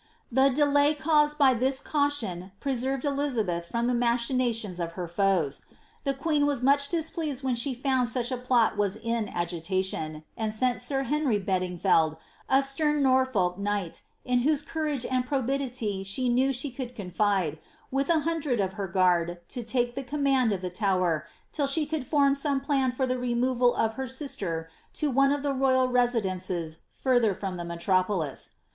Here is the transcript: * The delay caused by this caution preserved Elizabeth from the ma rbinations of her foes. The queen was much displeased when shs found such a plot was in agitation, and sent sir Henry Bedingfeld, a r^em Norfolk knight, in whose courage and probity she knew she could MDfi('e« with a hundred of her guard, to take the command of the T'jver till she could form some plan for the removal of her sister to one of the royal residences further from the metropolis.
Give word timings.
* 0.15 0.31
The 0.31 0.49
delay 0.49 0.95
caused 0.95 1.37
by 1.37 1.53
this 1.53 1.79
caution 1.79 2.53
preserved 2.59 3.05
Elizabeth 3.05 3.67
from 3.67 3.85
the 3.85 3.93
ma 3.93 4.15
rbinations 4.17 4.83
of 4.83 4.93
her 4.93 5.07
foes. 5.07 5.65
The 6.05 6.15
queen 6.15 6.47
was 6.47 6.63
much 6.63 6.89
displeased 6.89 7.43
when 7.43 7.53
shs 7.53 7.77
found 7.83 8.09
such 8.09 8.31
a 8.31 8.37
plot 8.37 8.77
was 8.77 8.95
in 8.95 9.29
agitation, 9.29 10.23
and 10.35 10.55
sent 10.55 10.81
sir 10.81 11.03
Henry 11.03 11.39
Bedingfeld, 11.39 12.17
a 12.49 12.57
r^em 12.57 12.99
Norfolk 13.01 13.59
knight, 13.59 14.01
in 14.25 14.39
whose 14.39 14.63
courage 14.63 15.05
and 15.05 15.23
probity 15.23 16.03
she 16.03 16.29
knew 16.29 16.51
she 16.51 16.71
could 16.71 16.95
MDfi('e« 16.95 17.59
with 17.91 18.09
a 18.09 18.21
hundred 18.21 18.59
of 18.59 18.73
her 18.73 18.87
guard, 18.87 19.37
to 19.49 19.61
take 19.61 19.93
the 19.93 20.01
command 20.01 20.51
of 20.51 20.63
the 20.63 20.71
T'jver 20.71 21.25
till 21.51 21.67
she 21.67 21.85
could 21.85 22.07
form 22.07 22.33
some 22.33 22.59
plan 22.59 22.91
for 22.91 23.05
the 23.05 23.19
removal 23.19 23.75
of 23.75 23.93
her 24.01 24.07
sister 24.07 24.67
to 24.93 25.11
one 25.11 25.31
of 25.31 25.43
the 25.43 25.53
royal 25.53 25.87
residences 25.89 26.79
further 26.91 27.35
from 27.35 27.57
the 27.57 27.63
metropolis. 27.65 28.49